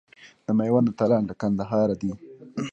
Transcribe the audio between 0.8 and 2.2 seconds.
اتلان له کندهاره دي.